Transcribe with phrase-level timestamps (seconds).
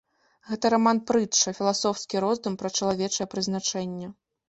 [0.51, 4.15] Гэта раман-прытча, філасофскі роздум пра чалавечае прызначэнне.